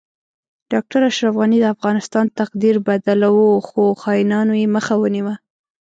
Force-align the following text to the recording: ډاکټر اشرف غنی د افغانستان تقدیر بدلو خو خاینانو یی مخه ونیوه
ډاکټر 0.71 1.01
اشرف 1.09 1.33
غنی 1.41 1.59
د 1.61 1.65
افغانستان 1.75 2.25
تقدیر 2.39 2.75
بدلو 2.87 3.35
خو 3.67 3.83
خاینانو 4.01 4.53
یی 4.61 4.67
مخه 4.75 4.93
ونیوه 4.97 5.35